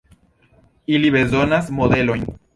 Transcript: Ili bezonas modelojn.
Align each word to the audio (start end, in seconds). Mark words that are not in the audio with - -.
Ili 0.95 1.11
bezonas 1.17 1.71
modelojn. 1.83 2.27